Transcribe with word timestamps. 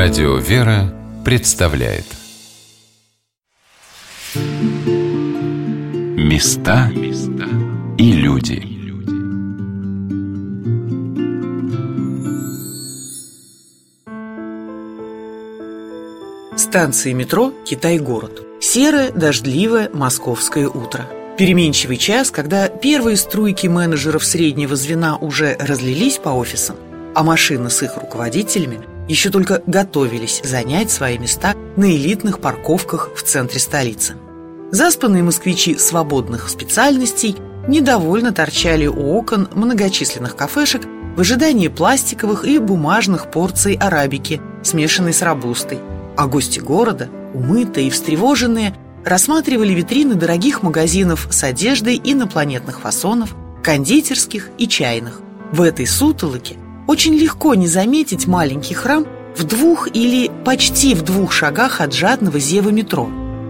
Радио 0.00 0.36
«Вера» 0.36 0.94
представляет. 1.24 2.04
Места 6.16 6.88
и 7.98 8.12
люди. 8.12 8.62
Станции 16.56 17.12
метро 17.12 17.52
«Китай-город» 17.64 18.42
Серое, 18.60 19.10
дождливое 19.10 19.90
московское 19.92 20.68
утро. 20.68 21.10
Переменчивый 21.36 21.96
час, 21.96 22.30
когда 22.30 22.68
первые 22.68 23.16
струйки 23.16 23.66
менеджеров 23.66 24.24
среднего 24.24 24.76
звена 24.76 25.16
уже 25.16 25.56
разлились 25.58 26.18
по 26.18 26.28
офисам, 26.28 26.76
а 27.16 27.24
машины 27.24 27.68
с 27.68 27.82
их 27.82 27.96
руководителями– 27.96 28.78
еще 29.08 29.30
только 29.30 29.62
готовились 29.66 30.40
занять 30.44 30.90
свои 30.90 31.18
места 31.18 31.54
на 31.76 31.90
элитных 31.90 32.40
парковках 32.40 33.10
в 33.16 33.22
центре 33.22 33.58
столицы. 33.58 34.14
Заспанные 34.70 35.22
москвичи 35.22 35.76
свободных 35.76 36.50
специальностей 36.50 37.36
недовольно 37.66 38.32
торчали 38.32 38.86
у 38.86 39.14
окон 39.14 39.48
многочисленных 39.54 40.36
кафешек 40.36 40.82
в 41.16 41.20
ожидании 41.20 41.68
пластиковых 41.68 42.44
и 42.44 42.58
бумажных 42.58 43.30
порций 43.30 43.74
арабики, 43.74 44.40
смешанной 44.62 45.14
с 45.14 45.22
рабустой. 45.22 45.78
А 46.16 46.26
гости 46.26 46.60
города, 46.60 47.08
умытые 47.32 47.88
и 47.88 47.90
встревоженные, 47.90 48.74
рассматривали 49.04 49.72
витрины 49.72 50.14
дорогих 50.14 50.62
магазинов 50.62 51.28
с 51.30 51.42
одеждой 51.44 52.00
инопланетных 52.02 52.80
фасонов, 52.80 53.34
кондитерских 53.62 54.50
и 54.58 54.68
чайных. 54.68 55.20
В 55.50 55.62
этой 55.62 55.86
сутолоке– 55.86 56.56
очень 56.88 57.14
легко 57.14 57.54
не 57.54 57.68
заметить 57.68 58.26
маленький 58.26 58.74
храм 58.74 59.06
в 59.36 59.44
двух 59.44 59.88
или 59.94 60.30
почти 60.44 60.94
в 60.94 61.02
двух 61.02 61.32
шагах 61.32 61.80
от 61.82 61.92
жадного 61.92 62.40
зева 62.40 62.70
метро. 62.70 63.08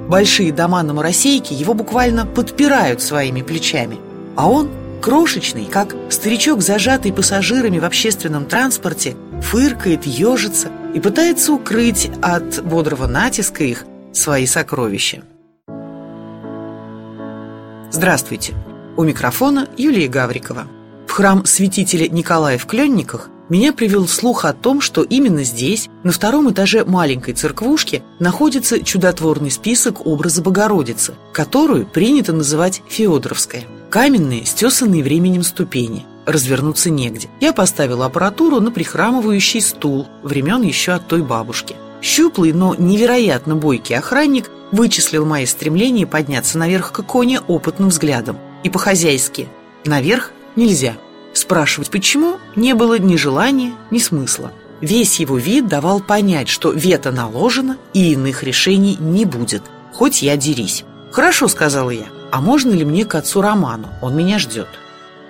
Большие 0.08 0.52
дома 0.52 0.82
на 0.82 0.92
Моросейке 0.92 1.54
его 1.54 1.72
буквально 1.72 2.26
подпирают 2.26 3.00
своими 3.00 3.42
плечами, 3.42 3.96
а 4.36 4.50
он, 4.50 4.68
крошечный, 5.00 5.66
как 5.66 5.94
старичок, 6.10 6.62
зажатый 6.62 7.12
пассажирами 7.12 7.78
в 7.78 7.84
общественном 7.84 8.44
транспорте, 8.44 9.16
фыркает, 9.40 10.04
ежится 10.04 10.68
и 10.92 10.98
пытается 10.98 11.52
укрыть 11.52 12.10
от 12.20 12.64
бодрого 12.64 13.06
натиска 13.06 13.62
их 13.62 13.84
свои 14.12 14.46
сокровища. 14.46 15.22
Здравствуйте! 17.92 18.54
У 18.96 19.04
микрофона 19.04 19.68
Юлия 19.76 20.08
Гаврикова 20.08 20.66
храм 21.10 21.44
святителя 21.44 22.08
Николая 22.08 22.58
в 22.58 22.66
Кленниках 22.66 23.30
меня 23.48 23.72
привел 23.72 24.06
слух 24.06 24.44
о 24.44 24.52
том, 24.52 24.80
что 24.82 25.02
именно 25.02 25.42
здесь, 25.42 25.88
на 26.04 26.12
втором 26.12 26.50
этаже 26.50 26.84
маленькой 26.84 27.32
церквушки, 27.32 28.02
находится 28.18 28.82
чудотворный 28.84 29.50
список 29.50 30.06
образа 30.06 30.42
Богородицы, 30.42 31.14
которую 31.32 31.86
принято 31.86 32.32
называть 32.32 32.82
Феодоровская. 32.88 33.64
Каменные, 33.88 34.44
стесанные 34.44 35.02
временем 35.02 35.42
ступени. 35.42 36.04
Развернуться 36.26 36.90
негде. 36.90 37.28
Я 37.40 37.54
поставил 37.54 38.02
аппаратуру 38.02 38.60
на 38.60 38.70
прихрамывающий 38.70 39.62
стул, 39.62 40.06
времен 40.22 40.60
еще 40.60 40.92
от 40.92 41.08
той 41.08 41.22
бабушки. 41.22 41.74
Щуплый, 42.02 42.52
но 42.52 42.74
невероятно 42.74 43.56
бойкий 43.56 43.96
охранник 43.96 44.50
вычислил 44.72 45.24
мои 45.24 45.46
стремления 45.46 46.06
подняться 46.06 46.58
наверх 46.58 46.92
к 46.92 47.00
иконе 47.00 47.40
опытным 47.40 47.88
взглядом. 47.88 48.36
И 48.62 48.68
по-хозяйски 48.68 49.48
«наверх 49.86 50.32
нельзя». 50.56 50.96
Спрашивать 51.32 51.90
почему 51.90 52.38
не 52.56 52.74
было 52.74 52.98
ни 52.98 53.16
желания, 53.16 53.72
ни 53.90 53.98
смысла. 53.98 54.52
Весь 54.80 55.20
его 55.20 55.38
вид 55.38 55.68
давал 55.68 56.00
понять, 56.00 56.48
что 56.48 56.72
вето 56.72 57.10
наложено 57.10 57.76
и 57.94 58.12
иных 58.12 58.42
решений 58.42 58.96
не 58.98 59.24
будет, 59.24 59.62
хоть 59.92 60.22
я 60.22 60.36
дерись. 60.36 60.84
«Хорошо»,— 61.12 61.48
сказала 61.48 61.90
я,— 61.90 62.06
«а 62.30 62.40
можно 62.40 62.72
ли 62.72 62.84
мне 62.84 63.04
к 63.04 63.14
отцу 63.14 63.40
Роману? 63.40 63.88
Он 64.02 64.16
меня 64.16 64.38
ждет». 64.38 64.68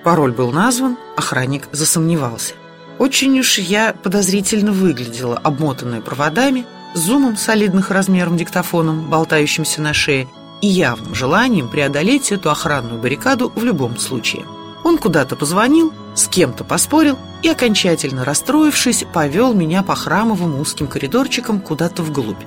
Пароль 0.04 0.32
был 0.32 0.50
назван, 0.50 0.96
охранник 1.16 1.68
засомневался. 1.72 2.54
Очень 2.98 3.38
уж 3.38 3.58
я 3.58 3.92
подозрительно 3.92 4.72
выглядела, 4.72 5.38
обмотанная 5.38 6.00
проводами, 6.00 6.66
зумом 6.94 7.36
солидных 7.36 7.90
размером 7.90 8.36
диктофоном, 8.36 9.08
болтающимся 9.08 9.82
на 9.82 9.92
шее, 9.92 10.28
и 10.60 10.66
явным 10.66 11.14
желанием 11.14 11.68
преодолеть 11.68 12.32
эту 12.32 12.50
охранную 12.50 13.00
баррикаду 13.00 13.52
в 13.54 13.62
любом 13.62 13.96
случае. 13.98 14.44
Он 14.88 14.96
куда-то 14.96 15.36
позвонил, 15.36 15.92
с 16.14 16.28
кем-то 16.28 16.64
поспорил 16.64 17.18
и, 17.42 17.48
окончательно 17.50 18.24
расстроившись, 18.24 19.04
повел 19.12 19.52
меня 19.52 19.82
по 19.82 19.94
храмовым 19.94 20.58
узким 20.58 20.86
коридорчикам 20.86 21.60
куда-то 21.60 22.02
вглубь. 22.02 22.42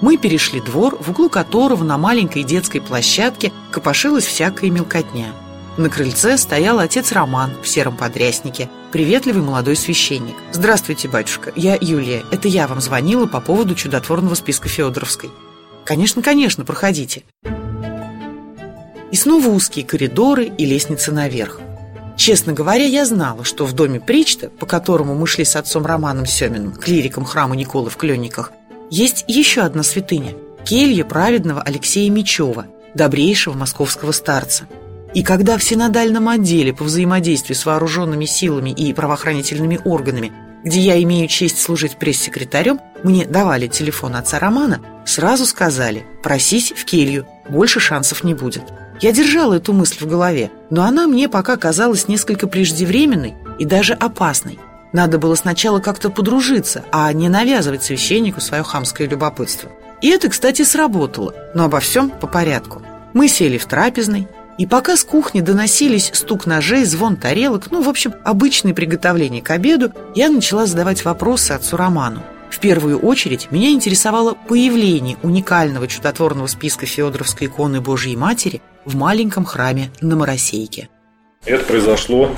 Мы 0.00 0.16
перешли 0.16 0.60
двор, 0.60 0.98
в 1.00 1.10
углу 1.12 1.28
которого 1.28 1.84
на 1.84 1.96
маленькой 1.96 2.42
детской 2.42 2.80
площадке 2.80 3.52
копошилась 3.70 4.26
всякая 4.26 4.70
мелкотня. 4.70 5.26
На 5.76 5.88
крыльце 5.88 6.36
стоял 6.36 6.80
отец 6.80 7.12
Роман 7.12 7.52
в 7.62 7.68
сером 7.68 7.96
подряснике, 7.96 8.68
приветливый 8.90 9.42
молодой 9.42 9.76
священник. 9.76 10.34
«Здравствуйте, 10.50 11.06
батюшка, 11.06 11.52
я 11.54 11.78
Юлия. 11.80 12.24
Это 12.32 12.48
я 12.48 12.66
вам 12.66 12.80
звонила 12.80 13.26
по 13.26 13.40
поводу 13.40 13.76
чудотворного 13.76 14.34
списка 14.34 14.68
Федоровской». 14.68 15.30
«Конечно, 15.84 16.22
конечно, 16.22 16.64
проходите». 16.64 17.22
И 19.12 19.16
снова 19.16 19.46
узкие 19.46 19.86
коридоры 19.86 20.46
и 20.46 20.66
лестница 20.66 21.12
наверх. 21.12 21.60
Честно 22.18 22.52
говоря, 22.52 22.84
я 22.84 23.04
знала, 23.04 23.44
что 23.44 23.64
в 23.64 23.72
доме 23.74 24.00
Причта, 24.00 24.50
по 24.50 24.66
которому 24.66 25.14
мы 25.14 25.28
шли 25.28 25.44
с 25.44 25.54
отцом 25.54 25.86
Романом 25.86 26.26
Семиным, 26.26 26.72
клириком 26.72 27.24
храма 27.24 27.54
Николы 27.54 27.90
в 27.90 27.96
Кленниках, 27.96 28.50
есть 28.90 29.24
еще 29.28 29.60
одна 29.60 29.84
святыня– 29.84 30.34
келья 30.64 31.04
праведного 31.04 31.62
Алексея 31.62 32.10
Мечева, 32.10 32.66
добрейшего 32.92 33.54
московского 33.54 34.10
старца. 34.10 34.64
И 35.14 35.22
когда 35.22 35.56
в 35.58 35.62
синодальном 35.62 36.28
отделе 36.28 36.74
по 36.74 36.82
взаимодействию 36.82 37.54
с 37.54 37.64
вооруженными 37.64 38.24
силами 38.24 38.70
и 38.70 38.92
правоохранительными 38.92 39.80
органами, 39.84 40.32
где 40.64 40.80
я 40.80 41.00
имею 41.00 41.28
честь 41.28 41.60
служить 41.60 41.98
пресс-секретарем, 41.98 42.80
мне 43.04 43.26
давали 43.26 43.68
телефон 43.68 44.16
отца 44.16 44.40
Романа, 44.40 44.80
сразу 45.06 45.46
сказали 45.46 46.04
«просись 46.24 46.72
в 46.72 46.84
келью, 46.84 47.28
больше 47.48 47.78
шансов 47.78 48.24
не 48.24 48.34
будет». 48.34 48.64
Я 49.00 49.12
держала 49.12 49.54
эту 49.54 49.72
мысль 49.72 50.04
в 50.04 50.08
голове, 50.08 50.50
но 50.70 50.82
она 50.82 51.06
мне 51.06 51.28
пока 51.28 51.56
казалась 51.56 52.08
несколько 52.08 52.48
преждевременной 52.48 53.34
и 53.58 53.64
даже 53.64 53.94
опасной. 53.94 54.58
Надо 54.92 55.18
было 55.18 55.34
сначала 55.34 55.78
как-то 55.78 56.10
подружиться, 56.10 56.84
а 56.90 57.12
не 57.12 57.28
навязывать 57.28 57.84
священнику 57.84 58.40
свое 58.40 58.62
хамское 58.62 59.06
любопытство. 59.06 59.70
И 60.00 60.08
это, 60.08 60.28
кстати, 60.28 60.62
сработало, 60.62 61.34
но 61.54 61.64
обо 61.64 61.80
всем 61.80 62.10
по 62.10 62.26
порядку. 62.26 62.82
Мы 63.12 63.28
сели 63.28 63.58
в 63.58 63.66
трапезной, 63.66 64.26
и 64.58 64.66
пока 64.66 64.96
с 64.96 65.04
кухни 65.04 65.40
доносились 65.40 66.10
стук 66.14 66.46
ножей, 66.46 66.84
звон 66.84 67.16
тарелок, 67.16 67.70
ну, 67.70 67.82
в 67.82 67.88
общем, 67.88 68.14
обычное 68.24 68.74
приготовление 68.74 69.42
к 69.42 69.50
обеду, 69.50 69.92
я 70.16 70.28
начала 70.30 70.66
задавать 70.66 71.04
вопросы 71.04 71.52
отцу 71.52 71.76
Роману. 71.76 72.22
В 72.50 72.60
первую 72.60 72.98
очередь 72.98 73.48
меня 73.50 73.70
интересовало 73.70 74.34
появление 74.34 75.16
уникального 75.22 75.86
чудотворного 75.86 76.46
списка 76.46 76.86
Федоровской 76.86 77.46
иконы 77.46 77.80
Божьей 77.80 78.16
Матери 78.16 78.62
в 78.84 78.96
маленьком 78.96 79.44
храме 79.44 79.90
на 80.00 80.16
Моросейке. 80.16 80.88
Это 81.44 81.64
произошло 81.64 82.34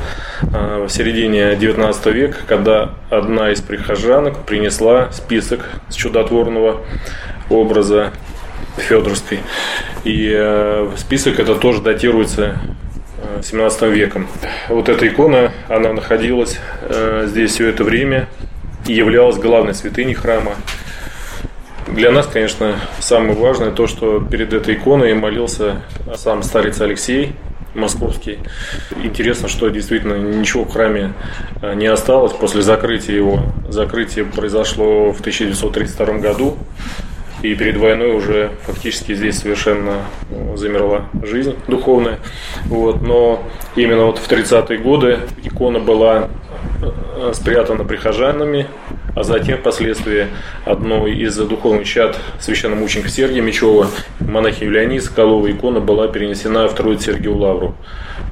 а, 0.52 0.86
в 0.86 0.90
середине 0.90 1.54
XIX 1.54 2.12
века, 2.12 2.38
когда 2.46 2.94
одна 3.08 3.50
из 3.50 3.60
прихожанок 3.60 4.44
принесла 4.44 5.10
список 5.12 5.68
с 5.88 5.94
чудотворного 5.94 6.82
образа 7.48 8.12
Федоровской. 8.76 9.40
И 10.04 10.30
э, 10.32 10.90
список 10.96 11.40
это 11.40 11.54
тоже 11.54 11.82
датируется 11.82 12.58
17 13.42 13.82
э, 13.82 13.90
веком. 13.90 14.28
Вот 14.68 14.88
эта 14.88 15.08
икона, 15.08 15.52
она 15.68 15.92
находилась 15.92 16.58
здесь 17.26 17.52
все 17.52 17.68
это 17.68 17.84
время 17.84 18.28
и 18.90 18.92
являлась 18.92 19.36
главной 19.36 19.72
святыней 19.72 20.14
храма. 20.14 20.56
Для 21.86 22.10
нас, 22.10 22.26
конечно, 22.26 22.74
самое 22.98 23.34
важное 23.34 23.70
то, 23.70 23.86
что 23.86 24.20
перед 24.20 24.52
этой 24.52 24.74
иконой 24.74 25.14
молился 25.14 25.82
сам 26.16 26.42
старец 26.42 26.80
Алексей 26.80 27.36
московский. 27.72 28.40
Интересно, 29.04 29.46
что 29.46 29.68
действительно 29.68 30.14
ничего 30.14 30.64
в 30.64 30.72
храме 30.72 31.12
э, 31.62 31.74
не 31.74 31.86
осталось 31.86 32.32
после 32.32 32.62
закрытия 32.62 33.14
его. 33.14 33.44
Закрытие 33.68 34.24
произошло 34.24 35.12
в 35.12 35.20
1932 35.20 36.18
году. 36.18 36.56
И 37.42 37.54
перед 37.54 37.76
войной 37.76 38.16
уже 38.16 38.50
фактически 38.66 39.14
здесь 39.14 39.38
совершенно 39.38 40.02
замерла 40.56 41.06
жизнь 41.22 41.54
духовная. 41.68 42.18
Вот. 42.66 43.02
Но 43.02 43.44
именно 43.76 44.06
вот 44.06 44.18
в 44.18 44.28
30-е 44.28 44.78
годы 44.78 45.20
икона 45.44 45.78
была 45.78 46.28
спрятана 47.32 47.84
прихожанами 47.84 48.66
а 49.14 49.22
затем 49.22 49.58
впоследствии 49.58 50.28
одной 50.64 51.14
из 51.16 51.36
духовных 51.36 51.86
чад 51.86 52.16
священномученика 52.38 53.08
Сергия 53.08 53.42
Мечева, 53.42 53.88
монахи 54.20 54.64
Юлиании 54.64 54.98
Соколова, 54.98 55.50
икона 55.50 55.80
была 55.80 56.08
перенесена 56.08 56.68
в 56.68 56.74
Троицу 56.74 57.04
Сергию 57.04 57.36
Лавру. 57.36 57.74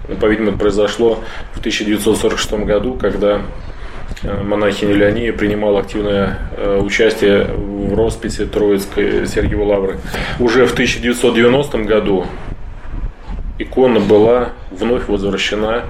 Ну, 0.09 0.17
по-видимому, 0.17 0.53
это 0.53 0.61
произошло 0.61 1.23
в 1.53 1.59
1946 1.59 2.53
году, 2.65 2.95
когда 2.95 3.43
э, 4.23 4.43
монахиня 4.43 4.95
Леония 4.95 5.33
принимала 5.33 5.81
активное 5.81 6.39
э, 6.57 6.81
участие 6.81 7.45
в 7.45 7.95
росписи 7.95 8.47
Троицкой 8.47 9.27
Сергиевой 9.27 9.67
Лавры. 9.67 9.99
Уже 10.39 10.67
в 10.67 10.73
1990 10.73 11.79
году 11.79 12.27
икона 13.59 13.99
была 13.99 14.51
вновь 14.71 15.09
возвращена 15.09 15.83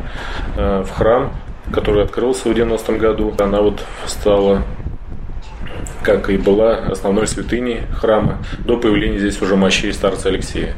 в 0.56 0.88
храм, 0.90 1.32
который 1.72 2.04
открылся 2.04 2.48
в 2.48 2.54
90 2.54 2.92
году. 2.94 3.34
Она 3.38 3.60
вот 3.60 3.84
стала 4.06 4.62
как 6.02 6.30
и 6.30 6.36
была 6.36 6.76
основной 6.76 7.26
святыней 7.26 7.82
храма 7.92 8.42
до 8.64 8.78
появления 8.78 9.18
здесь 9.18 9.40
уже 9.42 9.56
мощей 9.56 9.92
старца 9.92 10.28
Алексея. 10.28 10.76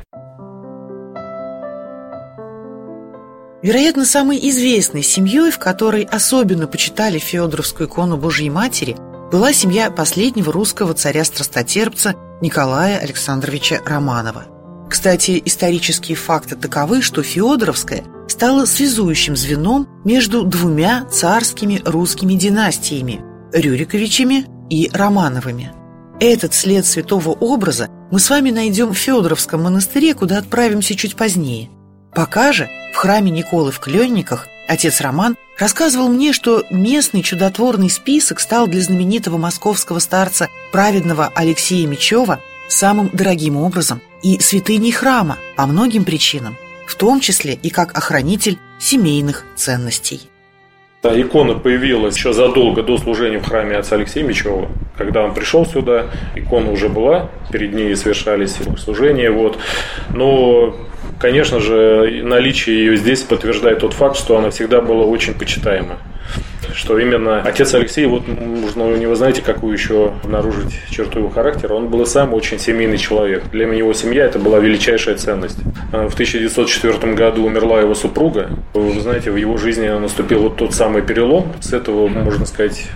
Вероятно, 3.62 4.06
самой 4.06 4.38
известной 4.48 5.02
семьей, 5.02 5.50
в 5.50 5.58
которой 5.58 6.02
особенно 6.02 6.66
почитали 6.66 7.18
Федоровскую 7.18 7.88
икону 7.88 8.16
Божьей 8.16 8.48
Матери, 8.48 8.96
была 9.30 9.52
семья 9.52 9.90
последнего 9.90 10.50
русского 10.50 10.94
царя-страстотерпца 10.94 12.14
Николая 12.40 12.98
Александровича 12.98 13.80
Романова. 13.84 14.59
Кстати, 14.90 15.40
исторические 15.44 16.16
факты 16.16 16.56
таковы, 16.56 17.00
что 17.00 17.22
Феодоровская 17.22 18.04
стала 18.28 18.64
связующим 18.64 19.36
звеном 19.36 19.88
между 20.04 20.42
двумя 20.42 21.04
царскими 21.04 21.80
русскими 21.84 22.34
династиями– 22.34 23.22
Рюриковичами 23.52 24.46
и 24.68 24.90
Романовыми. 24.92 25.72
Этот 26.20 26.54
след 26.54 26.84
святого 26.84 27.30
образа 27.30 27.88
мы 28.10 28.20
с 28.20 28.28
вами 28.28 28.50
найдем 28.50 28.92
в 28.92 28.98
Федоровском 28.98 29.62
монастыре, 29.62 30.14
куда 30.14 30.38
отправимся 30.38 30.94
чуть 30.94 31.16
позднее– 31.16 31.70
Пока 32.14 32.52
же 32.52 32.68
в 32.92 32.96
храме 32.96 33.30
Николы 33.30 33.70
в 33.70 33.78
Кленниках 33.78 34.48
отец 34.66 35.00
Роман 35.00 35.36
рассказывал 35.58 36.08
мне, 36.08 36.32
что 36.32 36.64
местный 36.70 37.22
чудотворный 37.22 37.90
список 37.90 38.40
стал 38.40 38.66
для 38.66 38.82
знаменитого 38.82 39.38
московского 39.38 40.00
старца 40.00 40.48
праведного 40.72 41.30
Алексея 41.34 41.86
Мечева 41.86 42.40
самым 42.68 43.10
дорогим 43.12 43.56
образом 43.56 44.00
и 44.22 44.38
святыней 44.40 44.92
храма 44.92 45.38
по 45.56 45.66
многим 45.66 46.04
причинам, 46.04 46.56
в 46.86 46.94
том 46.94 47.20
числе 47.20 47.54
и 47.54 47.70
как 47.70 47.96
охранитель 47.96 48.58
семейных 48.78 49.44
ценностей. 49.56 50.22
Да, 51.02 51.18
икона 51.18 51.54
появилась 51.54 52.16
еще 52.16 52.34
задолго 52.34 52.82
до 52.82 52.98
служения 52.98 53.38
в 53.38 53.46
храме 53.46 53.76
отца 53.76 53.96
Алексея 53.96 54.22
Мечева. 54.22 54.68
Когда 54.98 55.24
он 55.24 55.32
пришел 55.32 55.64
сюда, 55.64 56.10
икона 56.34 56.70
уже 56.70 56.90
была, 56.90 57.30
перед 57.50 57.72
ней 57.72 57.96
совершались 57.96 58.56
служения. 58.78 59.30
Вот. 59.30 59.58
Но 60.10 60.76
Конечно 61.18 61.60
же, 61.60 62.22
наличие 62.24 62.78
ее 62.78 62.96
здесь 62.96 63.22
подтверждает 63.22 63.80
тот 63.80 63.92
факт, 63.92 64.16
что 64.16 64.38
она 64.38 64.48
всегда 64.48 64.80
была 64.80 65.04
очень 65.04 65.34
почитаема 65.34 65.98
что 66.74 66.98
именно 66.98 67.42
отец 67.42 67.74
Алексей, 67.74 68.06
вот 68.06 68.26
можно 68.26 68.86
у 68.86 68.96
него, 68.96 69.14
знаете, 69.14 69.42
какую 69.42 69.72
еще 69.72 70.12
обнаружить 70.22 70.72
черту 70.90 71.20
его 71.20 71.30
характера, 71.30 71.74
он 71.74 71.88
был 71.88 72.04
сам 72.06 72.34
очень 72.34 72.58
семейный 72.58 72.98
человек. 72.98 73.44
Для 73.52 73.66
него 73.66 73.92
семья 73.92 74.24
это 74.24 74.38
была 74.38 74.58
величайшая 74.58 75.16
ценность. 75.16 75.58
А 75.92 76.08
в 76.08 76.14
1904 76.14 77.14
году 77.14 77.44
умерла 77.44 77.80
его 77.80 77.94
супруга. 77.94 78.50
Вы 78.74 79.00
знаете, 79.00 79.30
в 79.30 79.36
его 79.36 79.56
жизни 79.56 79.88
наступил 79.88 80.42
вот 80.42 80.56
тот 80.56 80.74
самый 80.74 81.02
перелом. 81.02 81.52
С 81.60 81.72
этого, 81.72 82.08
можно 82.08 82.46
сказать, 82.46 82.86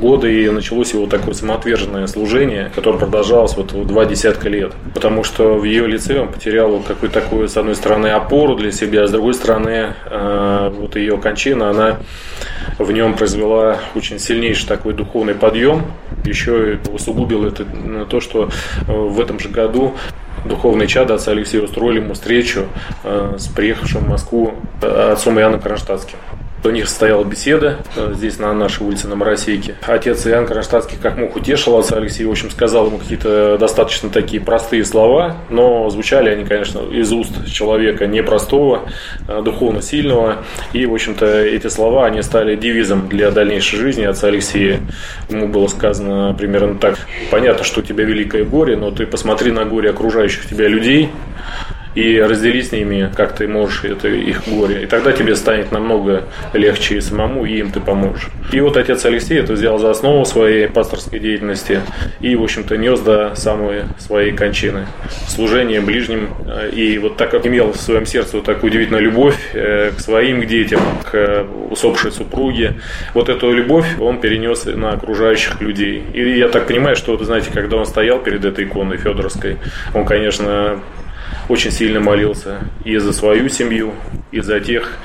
года 0.00 0.28
и 0.28 0.48
началось 0.50 0.92
его 0.92 1.06
такое 1.06 1.34
самоотверженное 1.34 2.06
служение, 2.06 2.70
которое 2.74 2.98
продолжалось 2.98 3.56
вот 3.56 3.86
два 3.86 4.04
десятка 4.04 4.48
лет. 4.48 4.72
Потому 4.94 5.24
что 5.24 5.54
в 5.54 5.64
ее 5.64 5.86
лице 5.86 6.20
он 6.20 6.28
потерял 6.28 6.80
какую-то 6.80 7.20
такую, 7.20 7.48
с 7.48 7.56
одной 7.56 7.74
стороны, 7.74 8.08
опору 8.08 8.56
для 8.56 8.72
себя, 8.72 9.04
а 9.04 9.06
с 9.06 9.10
другой 9.10 9.34
стороны, 9.34 9.94
а, 10.06 10.70
вот 10.70 10.96
ее 10.96 11.18
кончина, 11.18 11.70
она 11.70 11.98
в 12.78 12.92
нем 12.92 13.14
произвела 13.14 13.78
очень 13.94 14.18
сильнейший 14.18 14.68
такой 14.68 14.94
духовный 14.94 15.34
подъем. 15.34 15.82
Еще 16.24 16.78
усугубил 16.92 17.46
это 17.46 17.64
то, 18.08 18.20
что 18.20 18.50
э, 18.86 18.92
в 18.92 19.20
этом 19.20 19.38
же 19.38 19.48
году 19.48 19.94
духовные 20.44 20.86
чада 20.86 21.14
отца 21.14 21.32
Алексея 21.32 21.62
устроили 21.62 22.00
ему 22.00 22.14
встречу 22.14 22.66
э, 23.04 23.36
с 23.38 23.46
приехавшим 23.48 24.02
в 24.02 24.08
Москву 24.08 24.54
э, 24.82 25.12
отцом 25.12 25.38
Иоанном 25.38 25.60
Кронштадтским. 25.60 26.18
У 26.64 26.70
них 26.70 26.88
состояла 26.88 27.22
беседа 27.22 27.78
э, 27.94 28.12
здесь, 28.14 28.38
на 28.38 28.52
нашей 28.52 28.84
улице, 28.84 29.06
на 29.08 29.14
Моросейке. 29.14 29.76
Отец 29.82 30.26
Иоанн 30.26 30.46
Кронштадтский 30.46 30.98
как 31.00 31.16
мог 31.16 31.36
утешил 31.36 31.78
отца 31.78 31.96
Алексея. 31.96 32.26
В 32.26 32.30
общем, 32.32 32.50
сказал 32.50 32.86
ему 32.86 32.98
какие-то 32.98 33.56
достаточно 33.58 34.10
такие 34.10 34.42
простые 34.42 34.84
слова, 34.84 35.36
но 35.48 35.88
звучали 35.90 36.30
они, 36.30 36.44
конечно, 36.44 36.80
из 36.90 37.12
уст 37.12 37.46
человека 37.46 38.06
непростого, 38.06 38.82
э, 39.28 39.42
духовно 39.42 39.82
сильного. 39.82 40.38
И, 40.72 40.86
в 40.86 40.94
общем-то, 40.94 41.26
эти 41.26 41.68
слова, 41.68 42.06
они 42.06 42.22
стали 42.22 42.56
девизом 42.56 43.08
для 43.08 43.30
дальнейшей 43.30 43.78
жизни 43.78 44.04
отца 44.04 44.28
Алексея. 44.28 44.80
Ему 45.28 45.48
было 45.48 45.68
сказано 45.68 46.34
примерно 46.34 46.78
так. 46.78 46.98
Понятно, 47.30 47.64
что 47.64 47.80
у 47.80 47.82
тебя 47.82 48.04
великое 48.04 48.44
горе, 48.44 48.76
но 48.76 48.90
ты 48.90 49.06
посмотри 49.06 49.52
на 49.52 49.64
горе 49.64 49.90
окружающих 49.90 50.48
тебя 50.48 50.68
людей, 50.68 51.10
и 51.96 52.20
разделить 52.20 52.68
с 52.68 52.72
ними, 52.72 53.10
как 53.16 53.34
ты 53.34 53.48
можешь 53.48 53.82
это 53.84 54.08
их 54.08 54.46
горе. 54.46 54.82
И 54.82 54.86
тогда 54.86 55.12
тебе 55.12 55.34
станет 55.34 55.72
намного 55.72 56.24
легче 56.52 56.98
и 56.98 57.00
самому, 57.00 57.46
и 57.46 57.58
им 57.58 57.72
ты 57.72 57.80
поможешь. 57.80 58.28
И 58.52 58.60
вот 58.60 58.76
отец 58.76 59.04
Алексей 59.06 59.40
это 59.40 59.54
взял 59.54 59.78
за 59.78 59.90
основу 59.90 60.24
своей 60.26 60.68
пасторской 60.68 61.18
деятельности 61.18 61.80
и, 62.20 62.36
в 62.36 62.42
общем-то, 62.42 62.76
нес 62.76 63.00
до 63.00 63.34
самой 63.34 63.84
своей 63.98 64.32
кончины. 64.32 64.86
Служение 65.26 65.80
ближним. 65.80 66.28
И 66.72 66.98
вот 66.98 67.16
так 67.16 67.30
как 67.30 67.46
имел 67.46 67.72
в 67.72 67.76
своем 67.76 68.04
сердце 68.04 68.36
вот 68.36 68.44
такую 68.44 68.70
удивительную 68.70 69.02
любовь 69.02 69.38
э, 69.54 69.90
к 69.96 70.00
своим 70.00 70.42
к 70.42 70.46
детям, 70.46 70.80
к 71.10 71.46
усопшей 71.70 72.12
супруге, 72.12 72.74
вот 73.14 73.30
эту 73.30 73.50
любовь 73.52 73.86
он 73.98 74.20
перенес 74.20 74.66
на 74.66 74.92
окружающих 74.92 75.62
людей. 75.62 76.02
И 76.12 76.38
я 76.38 76.48
так 76.48 76.66
понимаю, 76.66 76.94
что, 76.94 77.16
вы 77.16 77.24
знаете, 77.24 77.50
когда 77.54 77.78
он 77.78 77.86
стоял 77.86 78.18
перед 78.18 78.44
этой 78.44 78.66
иконой 78.66 78.98
Федоровской, 78.98 79.56
он, 79.94 80.04
конечно, 80.04 80.80
очень 81.48 81.70
сильно 81.70 82.00
молился 82.00 82.58
и 82.84 82.96
за 82.98 83.12
свою 83.12 83.48
семью, 83.48 83.92
и 84.32 84.40
за 84.40 84.60
тех 84.60 84.98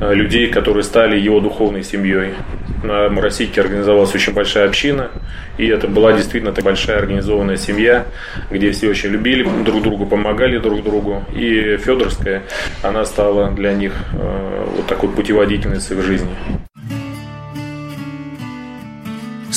э, 0.00 0.14
людей, 0.14 0.48
которые 0.48 0.82
стали 0.82 1.18
его 1.18 1.40
духовной 1.40 1.84
семьей. 1.84 2.34
На 2.82 3.08
Моросийке 3.08 3.60
организовалась 3.60 4.14
очень 4.14 4.32
большая 4.32 4.66
община, 4.66 5.10
и 5.56 5.66
это 5.66 5.88
была 5.88 6.12
действительно 6.12 6.52
такая 6.52 6.72
большая 6.72 6.98
организованная 6.98 7.56
семья, 7.56 8.06
где 8.50 8.70
все 8.70 8.88
очень 8.88 9.10
любили 9.10 9.48
друг 9.64 9.82
другу, 9.82 10.06
помогали 10.06 10.58
друг 10.58 10.82
другу. 10.82 11.24
И 11.34 11.76
Федоровская, 11.78 12.42
она 12.82 13.04
стала 13.04 13.50
для 13.50 13.72
них 13.72 13.92
э, 14.12 14.66
вот 14.76 14.86
такой 14.86 15.10
путеводительницей 15.10 15.96
в 15.96 16.02
жизни. 16.02 16.30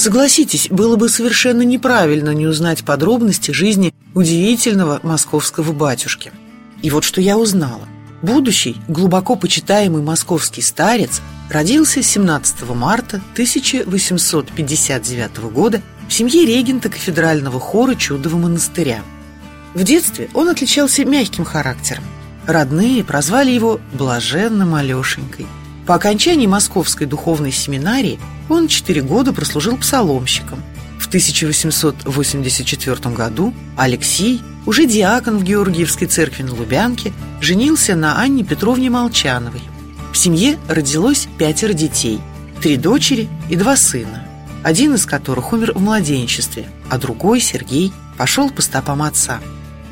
Согласитесь, 0.02 0.68
было 0.72 0.96
бы 0.96 1.10
совершенно 1.10 1.62
неправильно 1.62 2.32
не 2.32 2.48
узнать 2.48 2.84
подробности 2.84 3.52
жизни 3.52 3.94
удивительного 4.16 5.00
московского 5.04 5.74
батюшки. 5.74 6.32
И 6.82 6.90
вот 6.90 7.04
что 7.04 7.22
я 7.22 7.38
узнала. 7.38 7.88
Будущий, 8.24 8.78
глубоко 8.88 9.36
почитаемый 9.36 10.02
московский 10.02 10.64
старец 10.64 11.22
родился 11.52 12.02
17 12.02 12.68
марта 12.70 13.22
1859 13.34 15.38
года 15.54 15.84
в 16.10 16.14
семье 16.14 16.48
регента 16.48 16.90
кафедрального 16.90 17.60
хора 17.60 17.94
Чудового 17.94 18.40
монастыря. 18.40 19.04
В 19.76 19.84
детстве 19.84 20.32
он 20.34 20.50
отличался 20.50 21.06
мягким 21.06 21.46
характером. 21.46 22.06
Родные 22.48 23.04
прозвали 23.04 23.52
его 23.52 23.80
«блаженным 23.94 24.74
Алешенькой». 24.74 25.46
По 25.92 25.96
окончании 25.96 26.48
Московской 26.48 27.06
духовной 27.06 27.52
семинарии 27.52 28.18
он 28.48 28.70
четыре 28.70 29.02
года 29.02 29.34
прослужил 29.34 29.76
псаломщиком. 29.76 30.64
В 30.98 31.10
1884 31.10 33.14
году 33.14 33.54
Алексей, 33.76 34.40
уже 34.66 34.86
диакон 34.86 35.38
в 35.38 35.44
Георгиевской 35.44 36.08
церкви 36.08 36.44
на 36.44 36.54
Лубянке, 36.54 37.12
женился 37.42 37.98
на 37.98 38.22
Анне 38.22 38.46
Петровне 38.46 38.90
Молчановой. 38.90 39.60
В 40.14 40.18
семье 40.18 40.58
родилось 40.70 41.28
пятеро 41.38 41.74
детей, 41.74 42.22
три 42.62 42.78
дочери 42.78 43.28
и 43.50 43.58
два 43.58 43.76
сына, 43.76 44.26
один 44.64 44.96
из 44.96 45.06
которых 45.06 45.52
умер 45.52 45.74
в 45.76 45.82
младенчестве, 45.82 46.68
а 46.90 47.00
другой, 47.00 47.42
Сергей, 47.42 47.92
пошел 48.18 48.50
по 48.50 48.62
стопам 48.62 49.04
отца. 49.04 49.42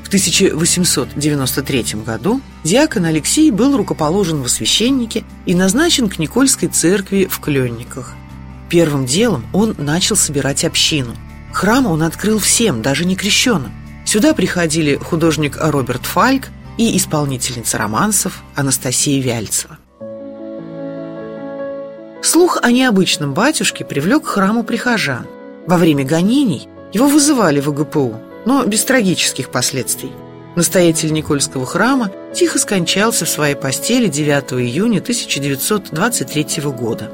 В 0.05 0.07
1893 0.07 1.83
году 2.05 2.39
диакон 2.63 3.05
Алексей 3.05 3.51
был 3.51 3.77
рукоположен 3.77 4.41
во 4.41 4.49
священнике 4.49 5.23
и 5.45 5.55
назначен 5.55 6.09
к 6.09 6.19
Никольской 6.19 6.69
церкви 6.69 7.27
в 7.29 7.39
Кленниках. 7.39 8.15
Первым 8.69 9.05
делом 9.05 9.45
он 9.53 9.75
начал 9.77 10.15
собирать 10.15 10.63
общину. 10.63 11.15
Храм 11.51 11.87
он 11.87 12.03
открыл 12.03 12.39
всем, 12.39 12.81
даже 12.81 13.05
не 13.05 13.15
крещенным. 13.15 13.71
Сюда 14.05 14.33
приходили 14.33 14.95
художник 14.95 15.57
Роберт 15.59 16.05
Фальк 16.05 16.49
и 16.77 16.95
исполнительница 16.97 17.77
романсов 17.77 18.43
Анастасия 18.55 19.21
Вяльцева. 19.21 19.77
Слух 22.21 22.59
о 22.61 22.71
необычном 22.71 23.33
батюшке 23.33 23.85
привлек 23.85 24.23
к 24.23 24.27
храму 24.27 24.63
прихожан. 24.63 25.25
Во 25.65 25.77
время 25.77 26.03
гонений 26.03 26.67
его 26.93 27.07
вызывали 27.07 27.59
в 27.59 27.73
ГПУ, 27.73 28.19
но 28.45 28.65
без 28.65 28.83
трагических 28.83 29.49
последствий. 29.49 30.11
Настоятель 30.55 31.11
Никольского 31.11 31.65
храма 31.65 32.11
тихо 32.33 32.59
скончался 32.59 33.25
в 33.25 33.29
своей 33.29 33.55
постели 33.55 34.07
9 34.07 34.53
июня 34.53 34.99
1923 34.99 36.63
года. 36.63 37.11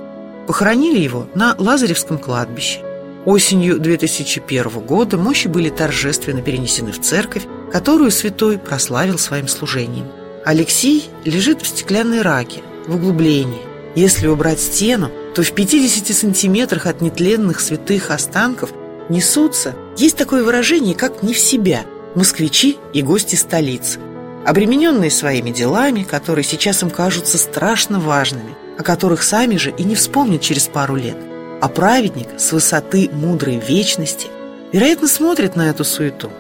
Похоронили 0.48 1.00
его 1.00 1.28
на 1.36 1.56
Лазаревском 1.58 2.18
кладбище. 2.18 2.80
Осенью 3.26 3.80
2001 3.80 4.70
года 4.82 5.18
мощи 5.18 5.48
были 5.48 5.70
торжественно 5.70 6.42
перенесены 6.42 6.92
в 6.92 7.02
церковь, 7.02 7.44
которую 7.72 8.12
святой 8.12 8.58
прославил 8.58 9.18
своим 9.18 9.48
служением. 9.48 10.08
Алексей 10.46 11.10
лежит 11.26 11.62
в 11.64 11.68
стеклянной 11.68 12.22
раке, 12.22 12.62
в 12.88 12.96
углублении. 12.96 13.62
Если 13.96 14.28
убрать 14.28 14.60
стену, 14.60 15.10
то 15.34 15.42
в 15.42 15.52
50 15.52 16.16
сантиметрах 16.16 16.86
от 16.86 17.02
нетленных 17.02 17.60
святых 17.60 18.12
останков 18.12 18.72
несутся, 19.10 19.74
есть 19.98 20.18
такое 20.18 20.44
выражение, 20.44 20.94
как 20.94 21.24
«не 21.24 21.34
в 21.34 21.40
себя», 21.40 21.84
москвичи 22.16 22.78
и 22.94 23.02
гости 23.02 23.36
столицы, 23.36 24.00
обремененные 24.46 25.12
своими 25.12 25.52
делами, 25.52 26.04
которые 26.04 26.44
сейчас 26.44 26.82
им 26.84 26.90
кажутся 26.90 27.38
страшно 27.38 28.00
важными, 28.00 28.56
о 28.78 28.84
которых 28.84 29.24
сами 29.24 29.58
же 29.58 29.72
и 29.72 29.84
не 29.84 29.96
вспомнят 29.96 30.42
через 30.42 30.68
пару 30.68 30.96
лет. 30.96 31.18
А 31.62 31.70
праведник 31.70 32.28
с 32.38 32.52
высоты 32.52 33.10
мудрой 33.12 33.58
вечности, 33.58 34.28
вероятно, 34.72 35.08
смотрит 35.08 35.56
на 35.56 35.70
эту 35.70 35.84
суету. 35.84 36.32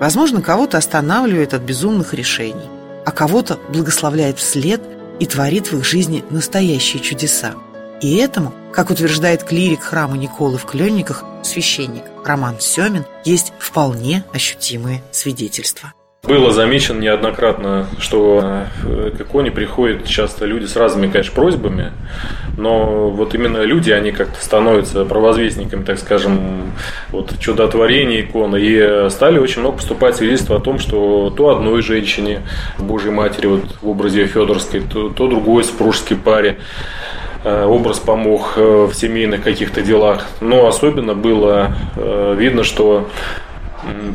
Возможно, 0.00 0.42
кого-то 0.42 0.78
останавливает 0.78 1.54
от 1.54 1.62
безумных 1.62 2.14
решений, 2.14 2.68
а 3.04 3.10
кого-то 3.12 3.58
благословляет 3.68 4.38
вслед 4.38 4.80
и 5.20 5.26
творит 5.26 5.70
в 5.70 5.78
их 5.78 5.84
жизни 5.84 6.24
настоящие 6.30 7.02
чудеса. 7.02 7.54
И 8.00 8.16
этому, 8.16 8.52
как 8.72 8.90
утверждает 8.90 9.44
клирик 9.44 9.82
храма 9.82 10.16
Николы 10.16 10.58
в 10.58 10.64
Кленниках, 10.64 11.24
священник 11.44 12.11
Роман 12.24 12.60
Семин, 12.60 13.04
есть 13.24 13.52
вполне 13.58 14.24
ощутимые 14.32 15.02
свидетельства. 15.10 15.92
Было 16.24 16.52
замечено 16.52 17.00
неоднократно, 17.00 17.88
что 17.98 18.64
э, 18.84 19.10
к 19.10 19.22
иконе 19.22 19.50
приходят 19.50 20.06
часто 20.06 20.46
люди 20.46 20.66
с 20.66 20.76
разными, 20.76 21.10
конечно, 21.10 21.34
просьбами, 21.34 21.90
но 22.56 23.10
вот 23.10 23.34
именно 23.34 23.62
люди, 23.62 23.90
они 23.90 24.12
как-то 24.12 24.40
становятся 24.40 25.04
провозвестниками, 25.04 25.82
так 25.82 25.98
скажем, 25.98 26.74
вот 27.10 27.36
чудотворения 27.40 28.20
иконы, 28.20 28.58
и 28.60 29.10
стали 29.10 29.40
очень 29.40 29.62
много 29.62 29.78
поступать 29.78 30.14
свидетельства 30.14 30.58
о 30.58 30.60
том, 30.60 30.78
что 30.78 31.34
то 31.36 31.48
одной 31.48 31.82
женщине, 31.82 32.42
Божьей 32.78 33.10
Матери, 33.10 33.48
вот 33.48 33.64
в 33.82 33.88
образе 33.88 34.26
Федорской, 34.26 34.80
то, 34.80 35.08
то 35.08 35.26
другой 35.26 35.64
супружеской 35.64 36.16
паре 36.16 36.60
образ 37.44 37.98
помог 37.98 38.54
э, 38.56 38.88
в 38.90 38.94
семейных 38.94 39.42
каких-то 39.42 39.82
делах. 39.82 40.26
Но 40.40 40.66
особенно 40.66 41.14
было 41.14 41.74
видно, 42.36 42.64
что 42.64 43.08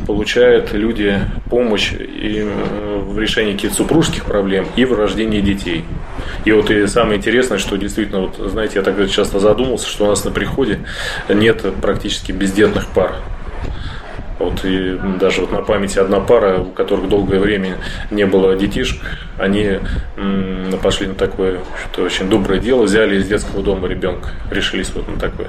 получают 0.06 0.72
люди 0.72 1.20
помощь 1.50 1.92
и 1.92 2.46
э, 2.46 2.98
в 3.02 3.18
решении 3.18 3.52
каких-то 3.52 3.76
супружеских 3.76 4.24
проблем 4.24 4.66
и 4.76 4.84
в 4.84 4.94
рождении 4.94 5.40
детей. 5.40 5.84
И 6.44 6.52
вот 6.52 6.70
и 6.70 6.86
самое 6.86 7.18
интересное, 7.18 7.58
что 7.58 7.76
действительно, 7.76 8.22
вот, 8.22 8.36
знаете, 8.50 8.76
я 8.76 8.82
так 8.82 9.10
часто 9.10 9.40
задумался, 9.40 9.88
что 9.88 10.06
у 10.06 10.08
нас 10.08 10.24
на 10.24 10.30
приходе 10.30 10.80
нет 11.28 11.64
практически 11.82 12.32
бездетных 12.32 12.88
пар. 12.88 13.16
Вот 14.38 14.64
и 14.64 14.98
даже 15.20 15.40
вот 15.42 15.52
на 15.52 15.62
памяти 15.62 15.98
одна 15.98 16.20
пара, 16.20 16.60
у 16.60 16.66
которых 16.66 17.08
долгое 17.08 17.40
время 17.40 17.78
не 18.10 18.24
было 18.24 18.56
детишек, 18.56 19.00
они 19.38 19.78
пошли 20.82 21.08
на 21.08 21.14
такое 21.14 21.60
что 21.92 22.02
очень 22.02 22.28
доброе 22.28 22.60
дело, 22.60 22.82
взяли 22.84 23.16
из 23.16 23.26
детского 23.26 23.62
дома 23.62 23.88
ребенка, 23.88 24.30
решились 24.50 24.90
вот 24.94 25.08
на 25.08 25.18
такое. 25.18 25.48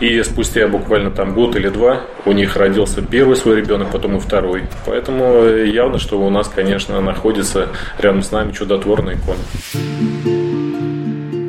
И 0.00 0.22
спустя 0.22 0.68
буквально 0.68 1.10
там 1.10 1.34
год 1.34 1.56
или 1.56 1.68
два 1.68 2.02
у 2.24 2.32
них 2.32 2.56
родился 2.56 3.02
первый 3.02 3.36
свой 3.36 3.56
ребенок, 3.56 3.90
потом 3.90 4.16
и 4.16 4.20
второй. 4.20 4.64
Поэтому 4.86 5.44
явно, 5.44 5.98
что 5.98 6.20
у 6.20 6.30
нас, 6.30 6.48
конечно, 6.48 7.00
находится 7.00 7.68
рядом 7.98 8.22
с 8.22 8.30
нами 8.30 8.52
чудотворная 8.52 9.16
икона. 9.16 9.38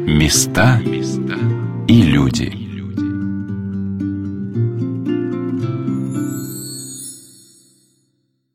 Места 0.08 0.80
и 1.88 2.02
люди. 2.02 2.69